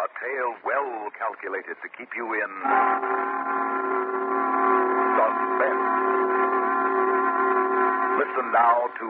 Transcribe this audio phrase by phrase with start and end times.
[0.00, 2.52] A tale well calculated to keep you in
[5.12, 5.88] suspense.
[8.16, 9.08] Listen now to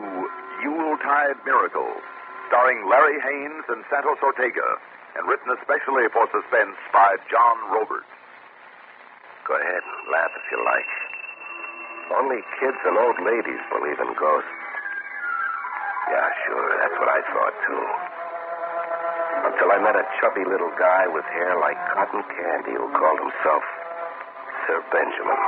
[0.59, 1.95] Yuletide Miracle,
[2.51, 4.67] starring Larry Haines and Santos Ortega,
[5.15, 8.11] and written especially for suspense by John Roberts.
[9.47, 10.91] Go ahead, and laugh if you like.
[12.19, 14.59] Only kids and old ladies believe in ghosts.
[16.11, 18.20] Yeah, sure, that's what I thought, too.
[19.31, 23.63] Until I met a chubby little guy with hair like cotton candy who called himself
[24.67, 25.39] Sir Benjamin.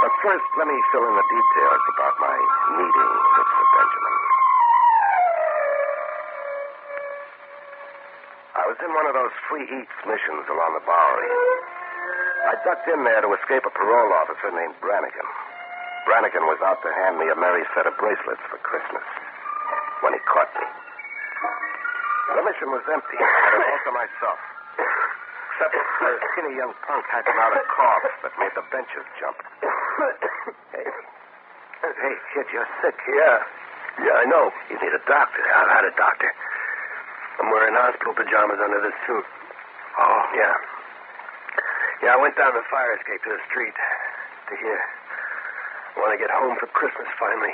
[0.00, 2.36] But first, let me fill in the details about my
[2.74, 4.16] meeting with Sir Benjamin.
[8.50, 11.32] I was in one of those free eats missions along the Bowery.
[12.50, 15.28] I ducked in there to escape a parole officer named Brannigan.
[16.08, 19.06] Brannigan was out to hand me a merry set of bracelets for Christmas
[20.02, 20.89] when he caught me.
[22.30, 23.18] The mission was empty.
[23.18, 24.38] I had it all to myself.
[24.80, 29.36] Except for a skinny young punk hacking out a cough that made the benches jump.
[30.72, 30.86] Hey,
[31.84, 32.96] hey, kid, you're sick.
[33.08, 33.38] Yeah.
[34.04, 34.48] Yeah, I know.
[34.72, 35.42] You need a doctor.
[35.44, 36.30] I've had a doctor.
[37.40, 39.26] I'm wearing hospital pajamas under this suit.
[39.98, 40.54] Oh, Yeah.
[42.00, 43.76] Yeah, I went down the fire escape to the street
[44.48, 44.80] to here.
[45.92, 47.52] I want to get home for Christmas finally.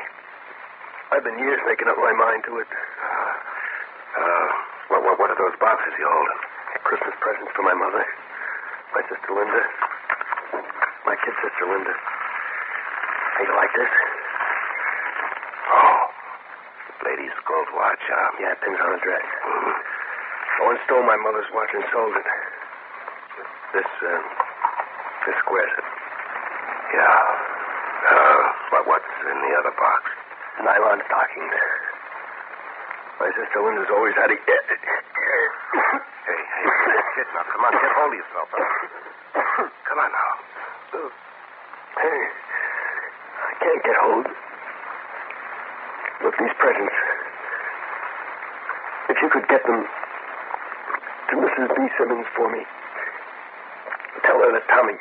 [1.10, 2.70] I've been years making up my mind to it.
[2.70, 4.48] Uh,
[4.94, 6.42] what, what, what are those boxes you holding?
[6.82, 8.02] Christmas presents for my mother,
[8.90, 9.62] my sister Linda,
[11.06, 11.94] my kid sister Linda.
[11.94, 13.92] Hey, you like this?
[15.70, 16.02] Oh,
[17.06, 18.42] lady's gold watch, huh?
[18.42, 19.22] Yeah, it pins on a dress.
[19.22, 19.74] Mhm.
[20.50, 22.26] I once stole my mother's watch and sold it.
[23.70, 24.22] This, uh,
[25.30, 25.86] this squares it.
[26.90, 27.22] Yeah.
[28.10, 28.42] Uh,
[28.74, 30.10] what, what's in the other box?
[30.58, 31.75] Nylon stockings.
[33.18, 34.36] My sister Linda's always had a...
[34.36, 34.42] Hey,
[36.26, 36.40] hey,
[37.16, 38.48] kid, now come on, get hold of yourself.
[38.52, 39.68] Huh?
[39.88, 40.32] Come on now.
[41.96, 42.20] Hey,
[43.40, 44.26] I can't get hold.
[46.24, 46.92] Look, these presents.
[49.08, 49.86] If you could get them
[51.30, 51.68] to Mrs.
[51.72, 51.88] B.
[51.96, 52.60] Simmons for me,
[54.24, 54.98] tell her that Tommy,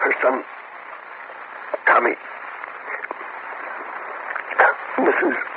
[0.00, 0.44] her son,
[1.86, 2.16] Tommy,
[4.98, 5.49] Mrs.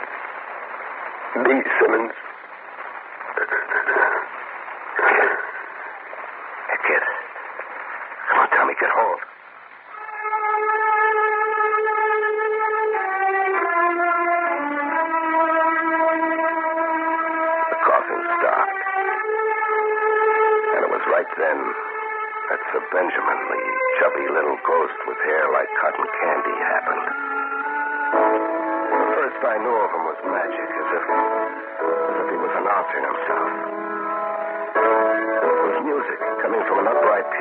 [1.46, 2.23] Simmons.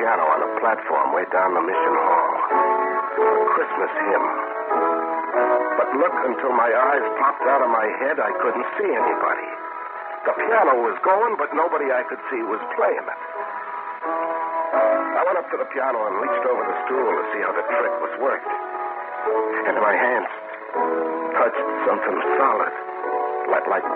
[0.03, 2.31] Piano on a platform way down the mission hall.
[3.23, 4.25] A Christmas hymn.
[5.79, 9.49] But look, until my eyes popped out of my head, I couldn't see anybody.
[10.27, 13.21] The piano was going, but nobody I could see was playing it.
[14.03, 17.63] I went up to the piano and reached over the stool to see how the
[17.63, 18.51] trick was worked.
[19.71, 20.31] And my hands
[21.31, 22.75] touched something solid,
[23.47, 23.87] like, like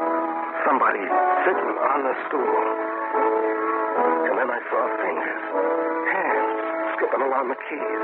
[0.64, 1.04] somebody
[1.44, 3.47] sitting on the stool.
[7.18, 8.02] Skipping along the keys.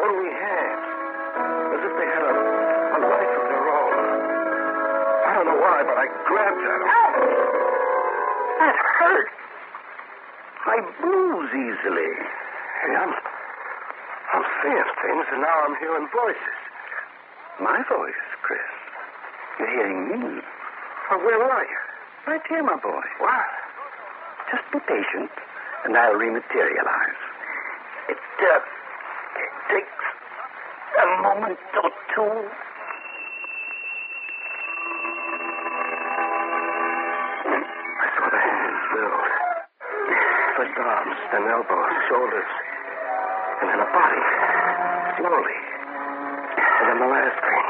[0.00, 0.86] Only hands,
[1.76, 3.96] as if they had a, a life of their own.
[5.24, 6.90] I don't know why, but I grabbed at them.
[8.60, 9.28] That hurt.
[10.64, 12.12] I bruise easily.
[12.80, 16.58] Hey, I'm, I'm seeing things, and now I'm hearing voices.
[17.60, 18.60] My voice, Chris.
[19.58, 20.40] You're hearing me.
[21.10, 21.80] Well, where are you?
[22.26, 23.04] Right here, my boy.
[23.20, 23.46] What?
[24.50, 25.30] Just be patient,
[25.84, 27.33] and I'll rematerialize.
[28.36, 28.60] Uh,
[29.70, 30.04] takes
[31.00, 32.50] a moment or two.
[37.94, 39.26] I saw the hands build.
[40.56, 42.50] First arms, then elbows, shoulders,
[43.62, 44.22] and then a body.
[45.18, 45.58] Slowly.
[46.58, 47.66] And then the last thing.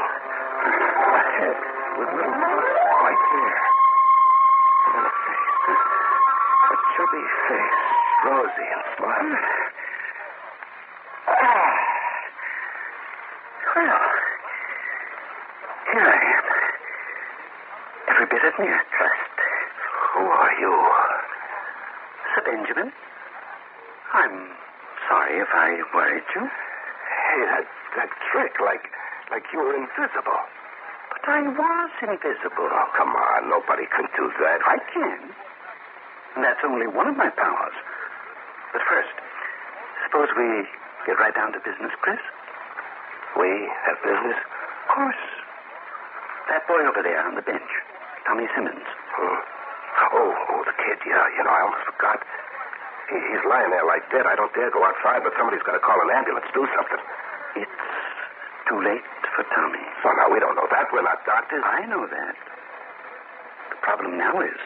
[0.65, 1.57] A head
[1.97, 2.65] with little of
[2.99, 3.55] white hair.
[4.85, 5.55] And then a face.
[6.65, 7.81] A chubby face,
[8.25, 9.47] rosy and smiling.
[11.27, 11.73] Ah.
[13.75, 14.07] Well,
[15.91, 16.45] here I am.
[18.07, 19.35] Every bit at near trust.
[20.15, 20.73] Who are you?
[22.31, 22.91] Sir Benjamin,
[24.13, 24.35] I'm
[25.11, 26.43] sorry if I worried you.
[26.47, 27.67] Hey, that,
[27.99, 28.87] that trick, like,
[29.31, 30.39] like you were invisible.
[31.11, 32.71] But I was invisible.
[32.71, 33.49] Oh, come on.
[33.49, 34.59] Nobody can do that.
[34.63, 35.35] I can.
[36.35, 37.75] And that's only one of my powers.
[38.71, 39.15] But first,
[40.07, 40.63] suppose we
[41.07, 42.23] get right down to business, Chris?
[43.35, 43.49] We
[43.87, 44.39] have business?
[44.39, 45.23] Of course.
[46.49, 47.71] That boy over there on the bench,
[48.27, 48.85] Tommy Simmons.
[48.85, 49.39] Hmm.
[50.15, 51.25] Oh, oh, the kid, yeah.
[51.35, 52.19] You know, I almost forgot.
[53.09, 54.27] He, he's lying there like dead.
[54.27, 56.45] I don't dare go outside, but somebody's got to call an ambulance.
[56.53, 57.01] Do something.
[57.65, 57.79] It's
[58.69, 59.05] too late
[59.35, 59.83] for Tommy.
[60.05, 60.91] Oh, now, we don't know that.
[60.93, 61.63] We're not doctors.
[61.65, 62.35] I know that.
[63.71, 64.59] The problem now is,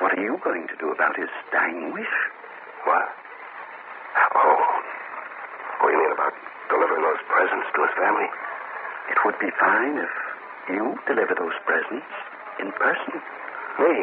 [0.00, 2.14] what are you going to do about his dying wish?
[2.84, 3.08] What?
[4.34, 4.62] Oh.
[5.82, 6.34] Oh, you mean about
[6.68, 8.30] delivering those presents to his family?
[9.10, 10.12] It would be fine if
[10.70, 12.06] you deliver those presents
[12.62, 13.18] in person.
[13.82, 13.94] Me?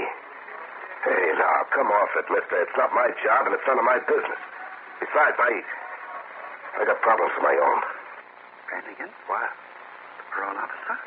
[1.07, 2.59] Hey, now, come off it, mister.
[2.59, 4.41] It's not my job, and it's none of my business.
[5.00, 5.63] Besides, I...
[6.83, 7.80] I got problems of my own.
[8.68, 9.47] Brannigan, What?
[10.19, 10.97] the parole officer?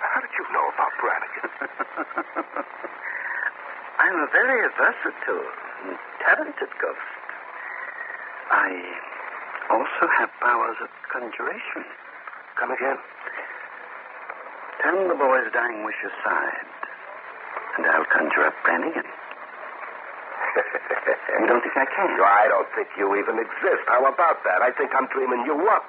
[0.00, 1.48] How did you know about Brannigan?
[4.00, 5.48] I'm a very versatile
[5.84, 7.12] and talented ghost.
[8.48, 8.72] I
[9.70, 11.82] also have powers of conjuration.
[12.58, 12.98] Come again?
[14.82, 16.66] Turn the boy's dying wish aside,
[17.78, 19.06] and I'll conjure up Brannigan.
[21.36, 22.16] You don't think I can?
[22.16, 23.84] No, I don't think you even exist.
[23.86, 24.64] How about that?
[24.64, 25.84] I think I'm dreaming you up.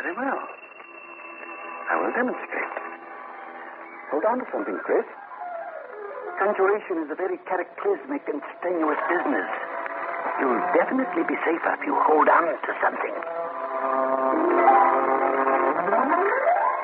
[0.00, 0.42] Very well.
[1.92, 2.72] I will demonstrate.
[4.10, 5.04] Hold on to something, Chris.
[6.40, 9.48] Conjuration is a very cataclysmic and strenuous business.
[10.40, 13.16] You'll definitely be safer if you hold on to something.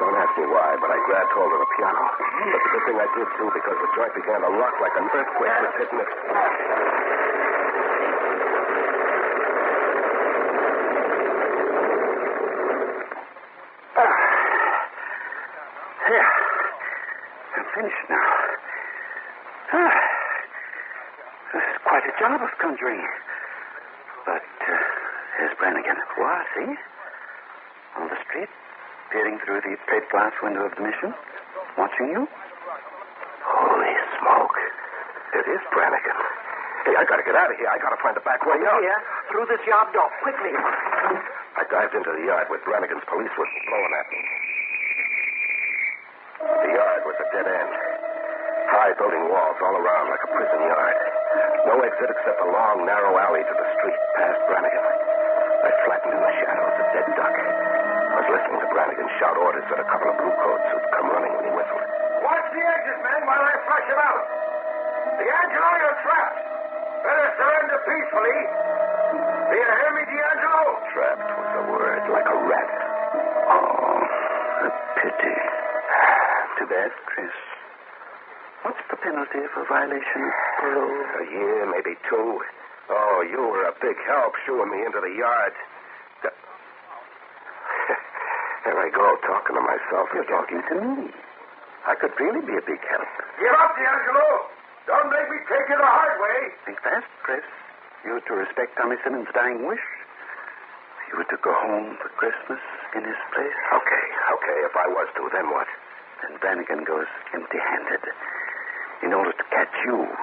[0.01, 2.05] Don't ask me why, but I grabbed hold of the piano.
[2.49, 5.07] But the good thing I did, too, because the joint began to rock like an
[5.13, 6.11] earthquake was hitting it.
[16.09, 16.29] There.
[17.57, 18.29] I'm finished now.
[19.73, 19.95] Ah,
[21.55, 23.01] this is quite a job of conjuring.
[24.25, 24.75] But uh,
[25.39, 25.99] here's Brannigan.
[26.19, 26.43] What?
[26.55, 26.71] See?
[27.99, 28.49] On the street,
[29.11, 31.13] peering through the plate glass window of the mission,
[31.77, 32.25] watching you.
[33.45, 34.57] Holy smoke.
[35.37, 36.19] It is Brannigan.
[36.87, 37.69] Hey, I gotta get out of here.
[37.69, 38.81] I gotta find the back way out.
[38.81, 40.55] Here, through this yard door, quickly.
[40.55, 44.21] I dived into the yard where Brannigan's police was blowing at me.
[46.43, 47.73] The yard was a dead end.
[48.73, 51.02] High building walls all around like a prison yard.
[51.67, 54.85] No exit except a long, narrow alley to the street past Brannigan.
[55.63, 57.37] I flattened in the shadow of a dead duck.
[57.39, 61.07] I was listening to Brannigan shout orders at a couple of blue coats who'd come
[61.09, 61.85] running when he whistled.
[62.27, 64.25] Watch the exit, men, while I flush him out.
[65.23, 66.41] D'Angelo, you're trapped.
[67.07, 68.39] Better surrender peacefully.
[69.49, 70.65] Do you hear me, D'Angelo?
[70.93, 72.71] Trapped was the word, like a rat.
[73.49, 74.71] Oh, a
[75.01, 75.37] pity.
[75.89, 76.59] Ah.
[76.59, 77.37] Too bad, Chris.
[78.63, 80.23] What's the penalty for violation?
[80.63, 82.39] A year, maybe two.
[82.91, 85.55] Oh, you were a big help shooing me into the yard.
[86.23, 86.35] Th-
[88.63, 90.07] There I go, talking to myself.
[90.15, 91.11] You're talking to me.
[91.83, 93.11] I could really be a big help.
[93.43, 94.29] Give up, D'Angelo.
[94.87, 96.39] Don't make me take you the hard way.
[96.63, 97.43] Think fast, Chris.
[98.07, 99.83] You were to respect Tommy Simmons' dying wish.
[101.11, 102.63] You were to go home for Christmas
[102.95, 103.59] in his place.
[103.83, 104.05] Okay,
[104.39, 105.67] okay, if I was to, then what?
[106.23, 108.07] Then Brannigan goes empty handed.
[109.03, 110.22] In order to catch you, he must first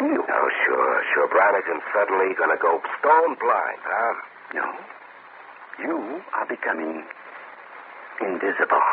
[0.00, 0.24] see you.
[0.24, 1.28] Oh, sure, sure.
[1.28, 4.14] Brannigan's suddenly gonna go stone blind, huh?
[4.56, 4.66] No.
[5.84, 7.04] You are becoming
[8.20, 8.86] invisible.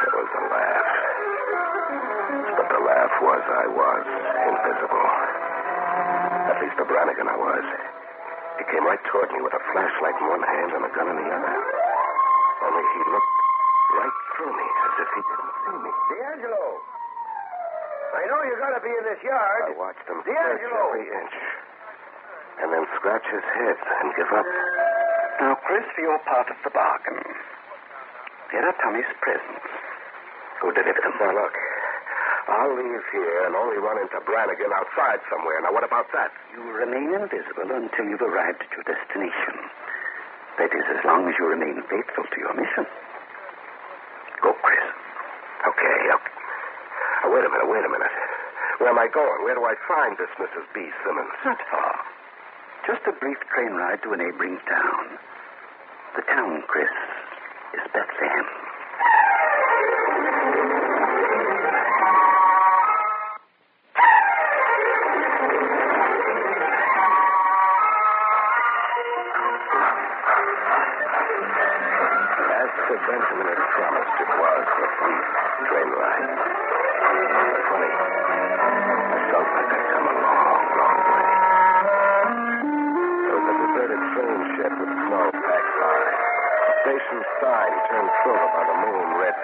[0.00, 0.90] There was a laugh.
[2.56, 4.04] But the laugh was I was
[4.48, 5.08] invisible.
[6.48, 7.64] At least to Brannigan I was.
[8.58, 11.16] He came right toward me with a flashlight in one hand and a gun in
[11.16, 11.56] the other.
[12.64, 13.37] Only he looked
[14.38, 15.90] through me as if he didn't see me.
[16.14, 16.66] D'Angelo.
[18.08, 19.62] I know you gotta be in this yard.
[19.68, 20.82] I watched him search D'Angelo.
[20.94, 21.36] every inch.
[22.62, 24.46] And then scratch his head and give up.
[25.42, 27.18] Now, Chris, for your part of the bargain.
[28.50, 29.70] Here are Tommy's presents.
[30.62, 31.14] Go deliver them.
[31.20, 31.54] Now, look.
[32.48, 35.60] I'll leave here and only run into Brannigan outside somewhere.
[35.60, 36.32] Now, what about that?
[36.56, 39.54] You remain invisible until you've arrived at your destination.
[40.56, 42.88] That is, as long as you remain faithful to your mission.
[48.88, 49.44] Where am I going?
[49.44, 50.64] Where do I find this Mrs.
[50.72, 50.80] B.
[51.04, 51.36] Simmons?
[51.44, 51.92] Not far.
[52.86, 55.04] Just a brief train ride to a neighboring town.
[56.16, 56.88] The town, Chris,
[57.76, 58.48] is Bethlehem.
[73.08, 75.28] Benjamin had promised it was a brief
[75.68, 76.28] train ride.
[77.68, 78.17] Funny.
[86.98, 89.36] The station sign turned silver by the moon read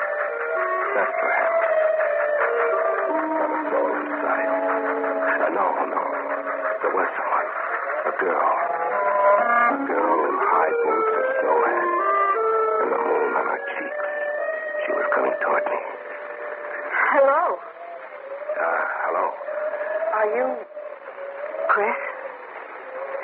[0.90, 1.54] Bethlehem.
[3.30, 4.50] Not a soul in sight.
[5.38, 6.02] Uh, no, no.
[6.82, 7.48] There was someone.
[8.10, 8.50] A girl.
[9.70, 11.90] A girl in high boots, a snow hat,
[12.82, 14.02] and the moon on her cheeks.
[14.82, 15.78] She was coming toward me.
[17.14, 17.54] Hello.
[17.54, 19.26] Uh, hello?
[19.30, 20.46] Are you
[21.70, 21.98] Chris?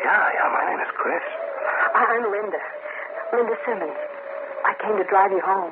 [0.07, 1.27] Yeah, yeah, my name is Chris.
[1.99, 2.63] I'm Linda.
[3.35, 4.10] Linda Simmons.
[4.91, 5.71] Came to drive you home.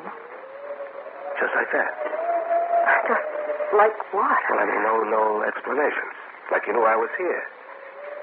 [1.43, 1.91] Just like that.
[3.11, 3.27] Just
[3.75, 4.39] like what?
[4.47, 6.15] Well, I mean, no, no explanations.
[6.55, 7.43] Like you knew I was here.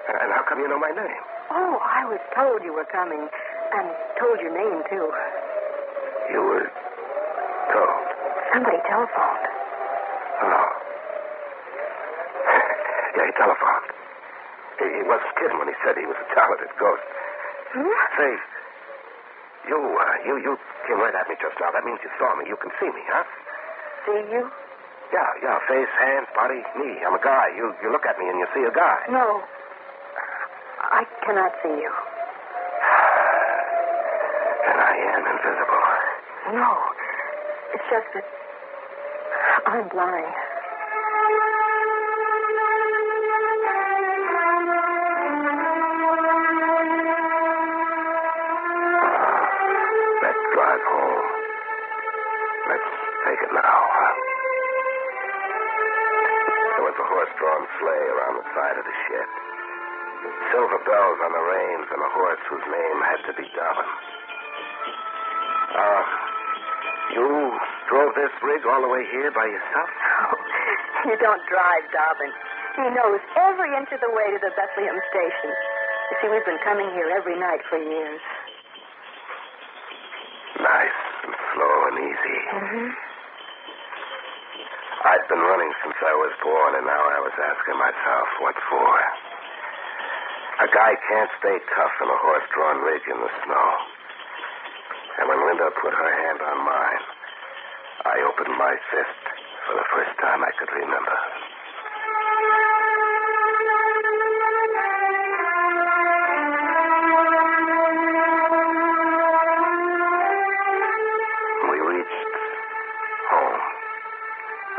[0.08, 1.24] And, and how come you know my name?
[1.52, 3.86] Oh, I was told you were coming, and
[4.24, 5.04] told your name too.
[6.32, 6.72] You were
[7.75, 8.04] told.
[8.56, 9.46] Somebody telephoned.
[10.48, 10.70] Oh.
[13.20, 13.92] yeah, he telephoned.
[14.80, 17.04] He, he wasn't kidding when he said he was a talented ghost.
[17.75, 18.00] Hmm?
[18.16, 18.32] Say,
[19.68, 20.54] you, uh, you, you
[20.88, 21.72] came right at me just now.
[21.74, 22.46] That means you saw me.
[22.48, 23.26] You can see me, huh?
[24.06, 24.44] See you?
[25.14, 25.58] Yeah, yeah.
[25.70, 27.02] Face, hands, body, me.
[27.06, 27.54] I'm a guy.
[27.58, 29.00] You, you look at me and you see a guy.
[29.10, 29.42] No.
[30.82, 31.94] I cannot see you.
[34.70, 35.86] And I am invisible.
[36.58, 36.70] No.
[37.74, 38.26] It's just that
[39.66, 40.45] I'm blind.
[60.66, 63.90] Silver bells on the reins and a horse whose name had to be Dobbin.
[65.78, 66.04] Uh,
[67.14, 67.26] you
[67.86, 69.90] drove this rig all the way here by yourself?
[71.06, 72.34] you don't drive, Dobbin.
[72.82, 75.54] He knows every inch of the way to the Bethlehem station.
[75.54, 78.22] You see, we've been coming here every night for years.
[80.66, 82.40] Nice and slow and easy.
[82.58, 82.90] Mm-hmm.
[85.14, 88.98] I'd been running since I was born, and now I was asking myself, what for?
[90.56, 93.70] A guy can't stay tough in a horse-drawn rig in the snow.
[95.20, 97.04] And when Linda put her hand on mine,
[98.08, 99.20] I opened my fist
[99.68, 101.18] for the first time I could remember.
[111.68, 112.32] We reached
[113.28, 113.62] home.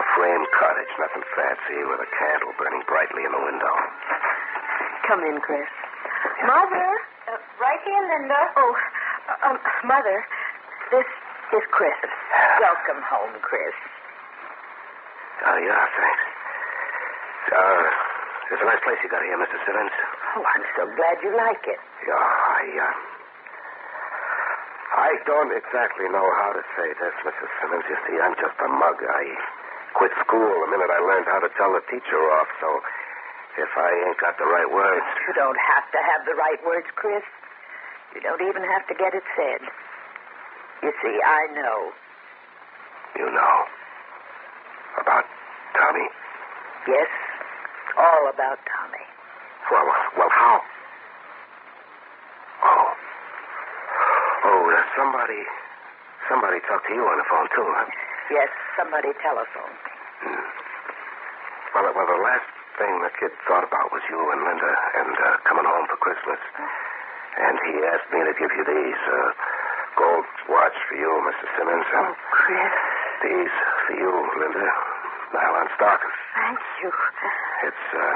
[0.01, 3.77] A framed cottage, nothing fancy, with a candle burning brightly in the window.
[5.07, 5.71] Come in, Chris.
[6.43, 6.91] Mother.
[7.31, 8.41] Uh, right here, Linda.
[8.59, 10.19] Oh, uh, um, Mother,
[10.91, 11.07] this
[11.55, 11.95] is Chris.
[12.59, 13.75] Welcome home, Chris.
[15.47, 16.25] Oh, yeah, thanks.
[17.55, 17.87] Uh,
[18.51, 19.55] it's a nice place you got here, Mr.
[19.63, 19.95] Simmons.
[20.35, 21.79] Oh, I'm so glad you like it.
[22.03, 22.95] Yeah, I, uh,
[25.07, 27.51] I don't exactly know how to say this, Mrs.
[27.63, 27.87] Simmons.
[27.87, 28.99] You see, I'm just a mug.
[29.07, 29.23] I
[29.95, 32.83] quit school the minute I learned how to tell the teacher off, so
[33.57, 35.07] if I ain't got the right words.
[35.29, 37.25] You don't have to have the right words, Chris.
[38.15, 39.61] You don't even have to get it said.
[40.83, 41.93] You see, I know.
[43.17, 43.57] You know.
[45.01, 45.25] About
[45.77, 46.09] Tommy?
[46.89, 47.09] Yes,
[47.99, 49.05] all about Tommy.
[49.71, 49.85] Well,
[50.17, 50.61] well, how?
[52.65, 52.89] Oh.
[54.47, 55.43] Oh, uh, somebody,
[56.31, 57.89] somebody talked to you on the phone, too, huh?
[58.31, 58.49] Yes,
[58.79, 59.81] somebody telephoned.
[60.25, 60.45] Hmm.
[61.75, 62.49] Well, well, the last
[62.79, 66.41] thing the kid thought about was you and Linda and uh, coming home for Christmas.
[67.37, 69.01] And he asked me to give you these.
[69.09, 69.31] Uh,
[69.97, 71.47] gold watch for you, Mr.
[71.57, 71.89] Simmons.
[71.89, 72.73] And Oh, Chris.
[73.25, 73.55] these
[73.89, 74.69] for you, Linda.
[75.33, 76.19] Nylon stockings.
[76.37, 76.93] Thank you.
[77.65, 78.15] It's uh,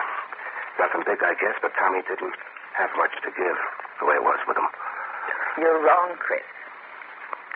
[0.84, 2.36] nothing big, I guess, but Tommy didn't
[2.76, 3.56] have much to give
[4.00, 4.68] the way it was with him.
[5.56, 6.44] You're wrong, Chris.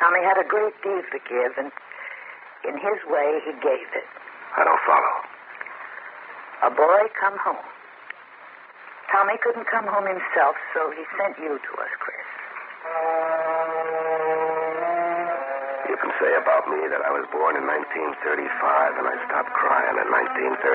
[0.00, 1.68] Tommy had a great deal to give, and
[2.66, 4.08] in his way, he gave it.
[4.56, 5.14] I don't follow.
[6.62, 7.66] A boy come home.
[9.12, 12.26] Tommy couldn't come home himself, so he sent you to us, Chris.
[15.88, 19.96] You can say about me that I was born in 1935 and I stopped crying
[20.00, 20.66] in 1936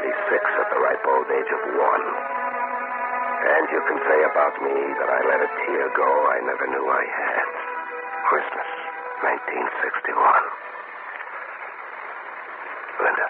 [0.62, 2.05] at the ripe old age of one.
[3.39, 6.86] And you can say about me that I let a tear go I never knew
[6.86, 7.48] I had.
[8.29, 8.69] Christmas,
[9.25, 10.21] 1961.
[13.03, 13.27] Linda,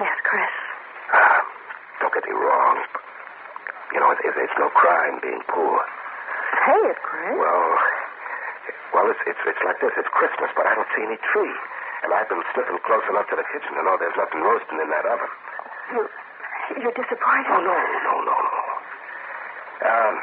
[0.00, 0.54] Yes, Chris.
[2.08, 2.76] Don't get me wrong.
[3.92, 5.76] You know, it, it, it's no crime being poor.
[6.64, 7.36] Say it, Chris.
[7.36, 7.68] Well,
[8.96, 9.92] Well, it's, it's, it's like this.
[10.00, 11.52] It's Christmas, but I don't see any tree.
[12.08, 14.88] And I've been sniffing close enough to the kitchen to know there's nothing roasting in
[14.88, 15.28] that oven.
[15.92, 16.00] You,
[16.80, 17.52] you're disappointed?
[17.52, 18.56] Oh, no, no, no, no.
[19.84, 20.14] Um,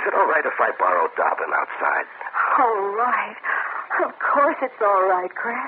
[0.00, 2.08] is it all right if I borrow Dobbin outside?
[2.56, 3.36] All right.
[4.00, 5.60] Of course it's all right, Chris.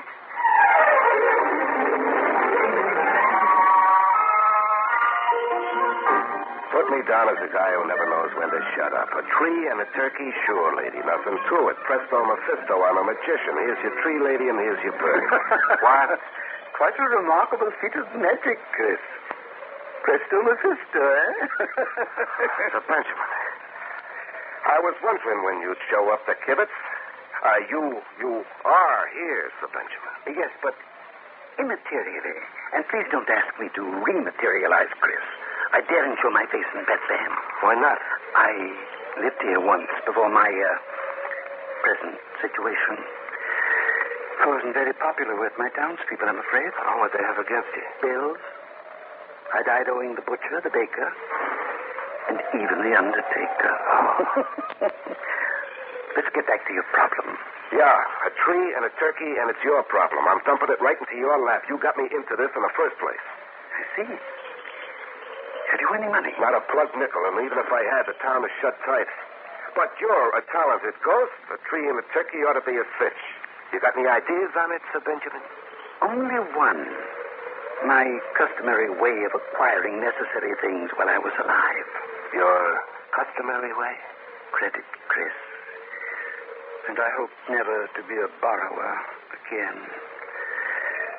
[6.73, 9.05] Put me down as a guy who never knows when to shut up.
[9.13, 10.97] A tree and a turkey, sure, lady.
[11.05, 11.77] Nothing to it.
[11.85, 13.53] Presto Mephisto, I'm a magician.
[13.61, 15.21] Here's your tree, lady, and here's your bird.
[15.85, 16.17] what?
[16.73, 18.97] Quite a remarkable feat of magic, Chris.
[20.01, 21.33] Presto Mephisto, eh?
[22.73, 23.29] Sir Benjamin.
[24.65, 26.73] I was wondering when you'd show up to Kibitz.
[27.45, 30.41] Uh, you, you are here, Sir Benjamin.
[30.41, 30.73] yes, but
[31.61, 32.41] immaterially.
[32.73, 35.21] And please don't ask me to rematerialize, Chris.
[35.73, 37.33] I daren't show my face in Bethlehem.
[37.65, 37.97] Why not?
[38.37, 38.53] I
[39.25, 40.69] lived here once before my uh,
[41.81, 43.01] present situation.
[44.37, 46.69] I wasn't very popular with my townspeople, I'm afraid.
[46.77, 47.85] Oh, what they have against you?
[48.05, 48.37] Bills.
[49.49, 51.09] I died owing the butcher, the baker,
[52.29, 53.73] and even the undertaker.
[56.13, 57.33] Let's get back to your problem.
[57.73, 60.21] Yeah, a tree and a turkey, and it's your problem.
[60.29, 61.65] I'm dumping it right into your lap.
[61.65, 63.25] You got me into this in the first place.
[63.73, 64.13] I see.
[65.73, 66.29] Have you any money?
[66.37, 69.09] Not a plug nickel, and even if I had, the town is shut tight.
[69.73, 71.33] But you're a talented ghost.
[71.49, 73.21] A tree and a turkey ought to be a fish.
[73.73, 75.41] You got any ideas on it, Sir Benjamin?
[76.05, 76.85] Only one.
[77.89, 78.05] My
[78.37, 81.89] customary way of acquiring necessary things while I was alive.
[82.37, 82.77] Your
[83.17, 83.97] customary way?
[84.53, 85.33] Credit, Chris.
[86.85, 88.93] And I hope never to be a borrower
[89.41, 90.12] again.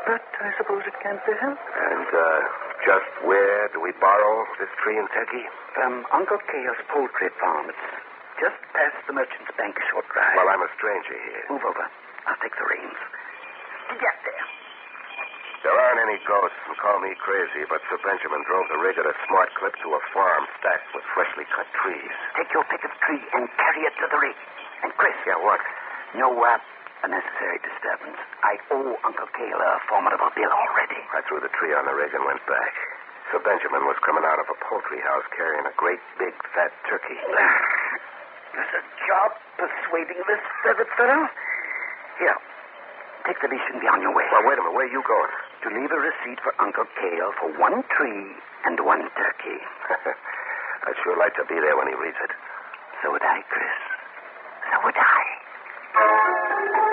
[0.04, 1.64] But I suppose it can't be helped.
[1.64, 2.40] And, uh,
[2.84, 5.44] just where do we borrow this tree and turkey?
[5.72, 7.72] From Uncle Chaos Poultry Farm.
[7.72, 7.86] It's
[8.40, 10.36] just past the Merchant's Bank a short drive.
[10.36, 11.44] Well, I'm a stranger here.
[11.48, 11.88] Move over.
[12.28, 13.00] I'll take the reins.
[13.96, 14.44] Get there.
[15.64, 19.08] There aren't any ghosts who call me crazy, but Sir Benjamin drove the rig at
[19.08, 22.12] a smart clip to a farm stacked with freshly cut trees.
[22.36, 24.36] Take your pick of tree and carry it to the rig.
[24.84, 25.16] And Chris.
[25.24, 25.64] Yeah, what?
[26.20, 26.60] No uh,
[27.04, 28.16] unnecessary disturbance.
[28.40, 31.00] I owe Uncle Cale a formidable bill already.
[31.12, 32.72] I threw the tree on the rig and went back.
[33.28, 37.20] Sir Benjamin was coming out of a poultry house carrying a great big fat turkey.
[38.56, 41.28] There's a job persuading this feathered fellow.
[42.20, 42.38] Here,
[43.28, 44.24] take the leash and be on your way.
[44.32, 44.72] Well, wait a minute.
[44.72, 45.32] Where are you going?
[45.66, 48.32] To leave a receipt for Uncle Cale for one tree
[48.64, 49.60] and one turkey.
[50.88, 52.32] I'd sure like to be there when he reads it.
[53.02, 53.76] So would I, Chris.
[54.72, 56.83] So would I.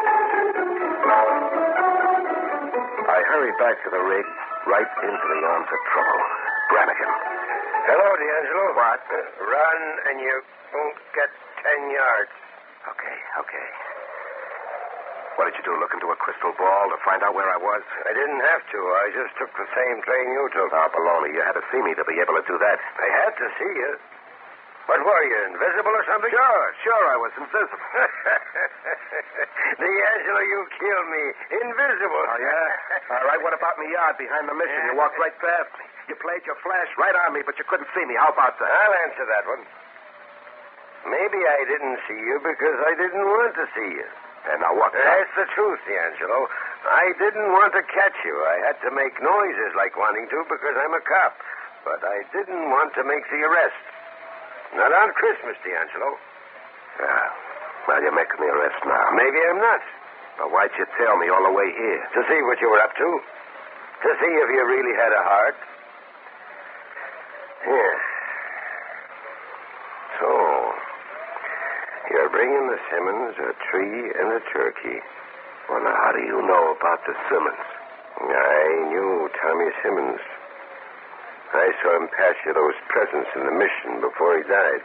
[3.41, 4.21] hurried back to the rig,
[4.69, 6.21] right into the arms of trouble.
[6.69, 7.12] Brannigan.
[7.89, 8.65] Hello, D'Angelo.
[8.77, 9.01] What?
[9.41, 9.82] Run,
[10.13, 10.36] and you
[10.69, 11.25] won't get
[11.65, 12.30] ten yards.
[12.86, 13.67] Okay, okay.
[15.41, 15.73] What did you do?
[15.82, 17.82] Look into a crystal ball to find out where I was?
[18.06, 18.77] I didn't have to.
[18.77, 20.69] I just took the same train you took.
[20.69, 21.34] Oh, baloney.
[21.34, 22.77] You had to see me to be able to do that.
[22.77, 23.91] I had to see you.
[24.86, 26.30] What were you, invisible or something?
[26.30, 27.89] Sure, sure, I was invisible.
[29.81, 31.23] D'Angelo, you killed me.
[31.62, 32.25] Invisible.
[32.27, 33.15] Oh, yeah?
[33.17, 34.79] All right, what about me yard behind the mission?
[34.91, 35.86] You walked right past me.
[36.10, 38.15] You played your flash right on me, but you couldn't see me.
[38.19, 38.69] How about that?
[38.69, 39.63] I'll answer that one.
[41.07, 44.07] Maybe I didn't see you because I didn't want to see you.
[44.51, 44.93] And now what?
[44.93, 46.49] That's the truth, D'Angelo.
[46.89, 48.34] I didn't want to catch you.
[48.34, 51.38] I had to make noises like wanting to because I'm a cop.
[51.86, 53.81] But I didn't want to make the arrest.
[54.77, 56.17] Not on Christmas, D'Angelo.
[57.01, 57.50] Yeah.
[57.88, 59.06] Well, you're making the arrest now.
[59.17, 59.82] Maybe I'm not.
[60.38, 62.02] But why'd you tell me all the way here?
[62.17, 63.10] To see what you were up to.
[64.06, 65.58] To see if you really had a heart.
[67.65, 67.98] Here.
[70.22, 70.30] So,
[72.13, 74.98] you're bringing the Simmons a tree and a turkey.
[75.70, 77.67] Well, now, how do you know about the Simmons?
[78.22, 80.22] I knew Tommy Simmons.
[81.54, 84.82] I saw him pass you those presents in the mission before he died.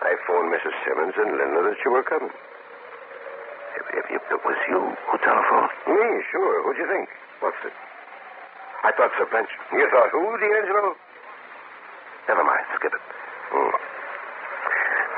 [0.00, 0.72] I phoned Mrs.
[0.84, 2.32] Simmons and Linda that you were coming.
[3.76, 5.72] If, if, if it was you who telephoned.
[5.92, 6.64] Me, sure.
[6.64, 7.08] What'd you think?
[7.44, 7.76] What's it?
[8.80, 9.60] I thought Sir Benjamin.
[9.76, 10.96] You thought who, D'Angelo?
[12.28, 12.64] Never mind.
[12.80, 13.04] Skip it.
[13.52, 13.76] Hmm.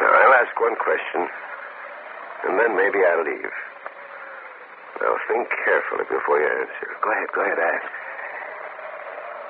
[0.03, 1.31] Now, I'll ask one question,
[2.51, 3.55] and then maybe I'll leave.
[4.99, 6.88] Now, think carefully before you answer.
[7.07, 7.31] Go ahead.
[7.31, 7.59] Go ahead.
[7.59, 8.02] Ask.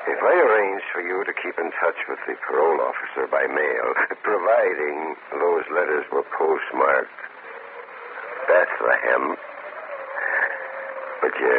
[0.03, 3.87] If I arrange for you to keep in touch with the parole officer by mail,
[4.27, 7.23] providing those letters were postmarked
[8.51, 9.38] Bethlehem,
[11.23, 11.59] would you,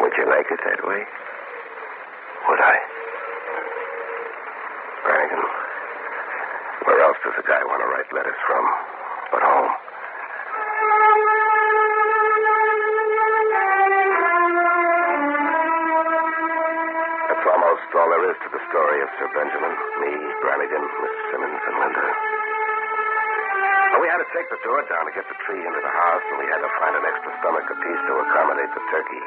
[0.00, 1.04] would you like it that way?
[2.48, 2.76] Would I?
[5.04, 5.44] Brannigan,
[6.88, 9.03] where else does a guy want to write letters from?
[18.74, 19.70] Story of Sir Benjamin,
[20.02, 20.10] me,
[20.42, 22.06] Brannigan, Miss Simmons, and Linda.
[24.02, 26.42] We had to take the door down to get the tree into the house, and
[26.42, 29.22] we had to find an extra stomach apiece to accommodate the turkey.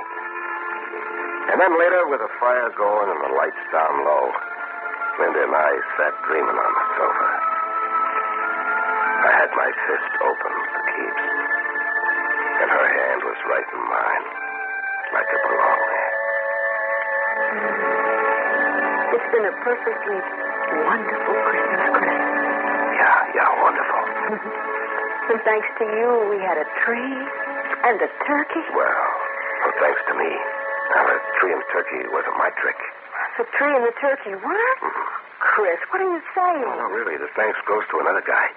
[1.55, 4.36] And then later, with the fire going and the lights down low,
[5.15, 7.29] Linda and I sat dreaming on the sofa.
[9.15, 11.25] I had my fist open for keeps,
[12.60, 14.25] and her hand was right in mine,
[15.15, 17.87] like it belonged there.
[19.17, 20.17] It's been a perfectly
[20.86, 22.21] wonderful Christmas, Chris.
[23.01, 24.01] Yeah, yeah, wonderful.
[25.27, 27.19] And thanks to you, we had a tree
[27.84, 28.63] and a turkey.
[28.71, 28.88] Well,
[29.60, 30.32] well, thanks to me.
[30.95, 32.80] Now, the tree and turkey wasn't my trick.
[33.36, 34.39] The tree and the turkey.
[34.39, 34.75] What?
[34.80, 35.08] Mm-hmm.
[35.43, 36.63] Chris, what are you saying?
[36.63, 38.47] Oh, no, really, the thanks goes to another guy.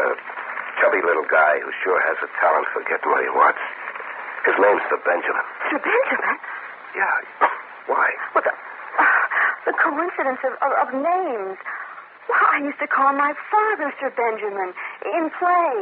[0.00, 0.16] A
[0.80, 3.60] chubby little guy who sure has a talent for getting what he wants.
[4.48, 5.44] His name's Sir Benjamin.
[5.68, 6.36] Sir Benjamin?
[6.96, 7.12] Yeah.
[7.92, 8.08] Why?
[8.32, 8.63] Well, the, the
[9.84, 11.60] coincidence of, of, of names.
[12.24, 14.72] Well, I used to call my father Sir Benjamin
[15.04, 15.72] in play.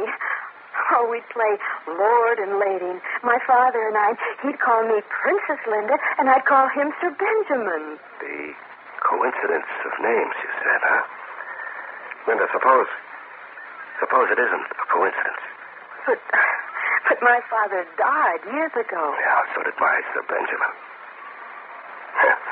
[0.91, 1.55] Oh, we'd play
[1.87, 2.99] Lord and Lady.
[3.23, 4.13] My father and I,
[4.43, 7.97] he'd call me Princess Linda, and I'd call him Sir Benjamin.
[8.19, 8.51] The
[9.07, 11.03] coincidence of names, you said, huh?
[12.27, 12.89] Linda, suppose.
[14.01, 15.43] Suppose it isn't a coincidence.
[16.05, 16.19] But,
[17.07, 19.15] but my father died years ago.
[19.15, 20.73] Yeah, so did my Sir Benjamin.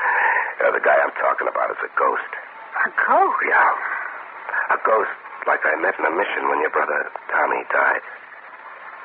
[0.72, 2.32] The guy I'm talking about is a ghost.
[2.32, 3.38] A ghost?
[3.44, 3.72] Yeah.
[4.72, 5.12] A ghost
[5.44, 8.00] like I met in a mission when your brother Tommy died.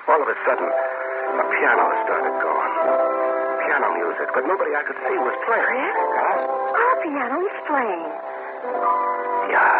[0.08, 2.73] All of a sudden, a piano started going.
[3.67, 5.67] Piano music, but nobody I could see was playing.
[5.67, 5.91] Chris?
[5.91, 6.38] Huh?
[6.71, 8.06] Our piano is playing.
[9.51, 9.75] Yeah.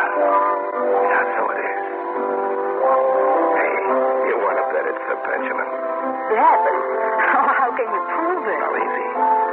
[1.08, 1.84] Yeah, so it is.
[3.56, 3.76] Hey,
[4.28, 5.70] you want to bet it's Sir Benjamin?
[6.36, 6.76] Yeah, but
[7.32, 8.60] oh, how can you prove it?
[8.60, 9.47] Well, easy.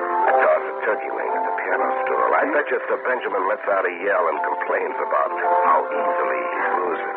[0.85, 2.29] I turkey at the piano stool.
[2.37, 5.33] I bet you Sir Benjamin lets out a yell and complains about
[5.65, 7.17] how easily he loses.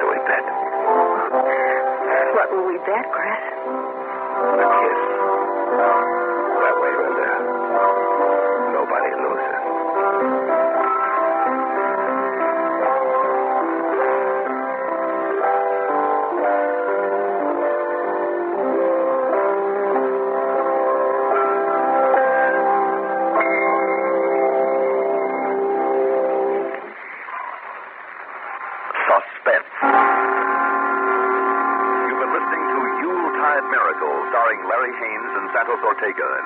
[0.00, 0.44] Do we bet?
[2.32, 3.42] What will we bet, Chris?
[4.48, 6.27] A kiss.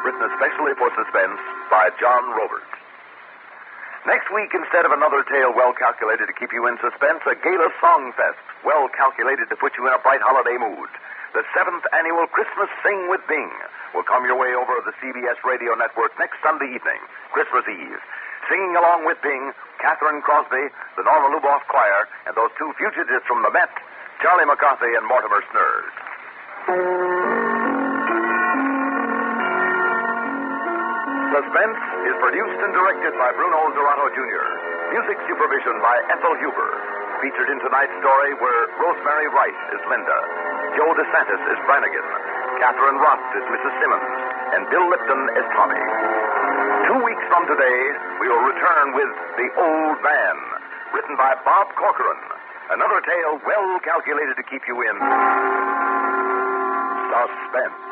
[0.02, 1.38] Written especially for Suspense
[1.70, 2.74] by John Roberts.
[4.02, 7.70] Next week, instead of another tale well calculated to keep you in suspense, a gala
[7.78, 10.90] song fest well calculated to put you in a bright holiday mood.
[11.38, 13.54] The seventh annual Christmas Sing with Bing
[13.94, 16.98] will come your way over the CBS radio network next Sunday evening,
[17.30, 18.02] Christmas Eve.
[18.50, 20.66] Singing along with Bing, Kathryn Crosby,
[20.98, 23.70] the Norma Luboff Choir, and those two fugitives from the Met,
[24.18, 27.41] Charlie McCarthy and Mortimer Snerd.
[31.32, 34.44] Suspense is produced and directed by Bruno Zirato Jr.
[34.92, 36.70] Music supervision by Ethel Huber.
[37.24, 40.18] Featured in tonight's story were Rosemary Rice as Linda,
[40.76, 42.04] Joe DeSantis as Brannigan,
[42.60, 43.72] Catherine Roth as Mrs.
[43.80, 44.12] Simmons,
[44.60, 45.80] and Bill Lipton as Tommy.
[46.92, 47.80] Two weeks from today,
[48.20, 50.36] we will return with The Old Man,
[50.92, 52.20] written by Bob Corcoran.
[52.76, 54.96] Another tale well calculated to keep you in
[57.08, 57.91] suspense.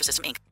[0.03, 0.50] System Inc.